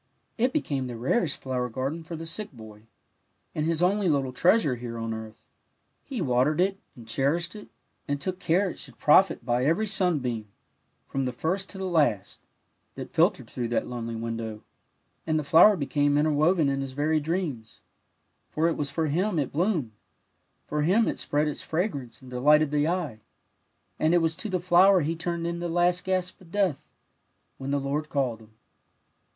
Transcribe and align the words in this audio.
It 0.35 0.51
became 0.51 0.87
the 0.87 0.95
rarest 0.97 1.39
flower 1.41 1.69
garden 1.69 2.03
for 2.03 2.15
the 2.15 2.25
sick 2.25 2.51
boy, 2.51 2.87
and 3.53 3.67
his 3.67 3.83
only 3.83 4.09
little 4.09 4.33
treasure 4.33 4.75
here 4.75 4.97
on 4.97 5.13
earth; 5.13 5.37
he 6.03 6.23
watered 6.23 6.59
it, 6.59 6.79
and 6.95 7.07
cherished 7.07 7.55
it, 7.55 7.67
and 8.07 8.19
took 8.19 8.39
care 8.39 8.67
it 8.67 8.79
should 8.79 8.97
profit 8.97 9.45
by 9.45 9.63
every 9.63 9.85
sunbeam, 9.85 10.47
from 11.07 11.25
the 11.25 11.31
first 11.31 11.69
to 11.69 11.77
the 11.77 11.85
last, 11.85 12.41
that 12.95 13.13
filtered 13.13 13.47
through 13.47 13.67
that 13.67 13.85
lonely 13.85 14.15
window, 14.15 14.63
and 15.27 15.37
the 15.37 15.43
flower 15.43 15.77
became 15.77 16.17
interwoven 16.17 16.67
in 16.67 16.81
his 16.81 16.93
very 16.93 17.19
dreams; 17.19 17.81
for 18.49 18.67
it 18.67 18.75
was 18.77 18.89
for 18.89 19.05
him 19.05 19.37
it 19.37 19.51
bloomed; 19.51 19.91
for 20.65 20.81
him 20.81 21.07
it 21.07 21.19
spread 21.19 21.47
its 21.47 21.61
fragrance 21.61 22.23
and 22.23 22.31
delighted 22.31 22.71
the 22.71 22.87
eye, 22.87 23.19
and 23.99 24.15
it 24.15 24.19
was 24.19 24.35
to 24.35 24.49
the 24.49 24.59
flower 24.59 25.01
he 25.01 25.15
turned 25.15 25.45
in 25.45 25.59
the 25.59 25.69
last 25.69 26.03
gasp 26.03 26.41
of 26.41 26.51
death, 26.51 26.87
when 27.59 27.69
the 27.69 27.79
Lord 27.79 28.09
called 28.09 28.39
him. 28.39 28.53